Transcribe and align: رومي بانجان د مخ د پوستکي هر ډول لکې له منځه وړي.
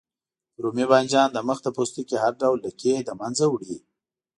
رومي 0.63 0.85
بانجان 0.91 1.29
د 1.33 1.37
مخ 1.47 1.57
د 1.63 1.67
پوستکي 1.75 2.17
هر 2.23 2.33
ډول 2.41 2.57
لکې 2.65 2.93
له 3.07 3.13
منځه 3.21 3.45
وړي. 3.53 3.77